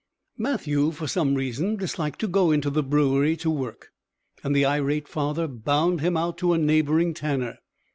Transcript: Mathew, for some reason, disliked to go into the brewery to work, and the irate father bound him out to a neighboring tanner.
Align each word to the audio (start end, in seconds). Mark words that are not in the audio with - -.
Mathew, 0.35 0.89
for 0.89 1.05
some 1.05 1.35
reason, 1.35 1.75
disliked 1.75 2.17
to 2.21 2.27
go 2.27 2.49
into 2.49 2.71
the 2.71 2.81
brewery 2.81 3.37
to 3.37 3.51
work, 3.51 3.91
and 4.43 4.55
the 4.55 4.65
irate 4.65 5.07
father 5.07 5.47
bound 5.47 6.01
him 6.01 6.17
out 6.17 6.39
to 6.39 6.53
a 6.53 6.57
neighboring 6.57 7.13
tanner. 7.13 7.59